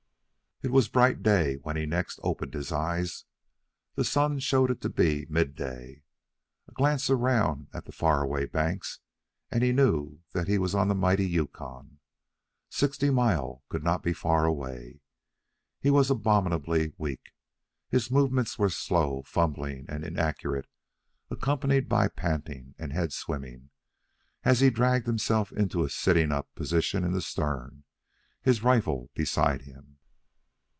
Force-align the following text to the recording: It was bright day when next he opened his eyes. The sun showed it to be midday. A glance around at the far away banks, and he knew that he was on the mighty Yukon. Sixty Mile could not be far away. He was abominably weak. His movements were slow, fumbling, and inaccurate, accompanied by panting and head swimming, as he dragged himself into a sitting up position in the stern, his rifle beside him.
It 0.63 0.69
was 0.69 0.89
bright 0.89 1.23
day 1.23 1.55
when 1.63 1.89
next 1.89 2.17
he 2.17 2.21
opened 2.21 2.53
his 2.53 2.71
eyes. 2.71 3.25
The 3.95 4.03
sun 4.03 4.37
showed 4.37 4.69
it 4.69 4.79
to 4.81 4.89
be 4.89 5.25
midday. 5.27 6.03
A 6.67 6.71
glance 6.71 7.09
around 7.09 7.67
at 7.73 7.85
the 7.85 7.91
far 7.91 8.21
away 8.21 8.45
banks, 8.45 8.99
and 9.49 9.63
he 9.63 9.71
knew 9.71 10.19
that 10.33 10.47
he 10.47 10.59
was 10.59 10.75
on 10.75 10.87
the 10.87 10.93
mighty 10.93 11.27
Yukon. 11.27 11.97
Sixty 12.69 13.09
Mile 13.09 13.63
could 13.69 13.83
not 13.83 14.03
be 14.03 14.13
far 14.13 14.45
away. 14.45 15.01
He 15.79 15.89
was 15.89 16.11
abominably 16.11 16.93
weak. 16.95 17.33
His 17.89 18.11
movements 18.11 18.59
were 18.59 18.69
slow, 18.69 19.23
fumbling, 19.23 19.87
and 19.89 20.03
inaccurate, 20.05 20.67
accompanied 21.31 21.89
by 21.89 22.07
panting 22.07 22.75
and 22.77 22.93
head 22.93 23.13
swimming, 23.13 23.71
as 24.43 24.59
he 24.59 24.69
dragged 24.69 25.07
himself 25.07 25.51
into 25.51 25.83
a 25.83 25.89
sitting 25.89 26.31
up 26.31 26.53
position 26.53 27.03
in 27.03 27.13
the 27.13 27.21
stern, 27.23 27.83
his 28.43 28.61
rifle 28.61 29.09
beside 29.15 29.63
him. 29.63 29.97